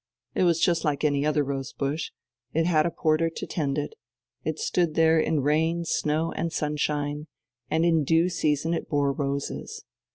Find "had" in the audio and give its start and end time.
2.65-2.87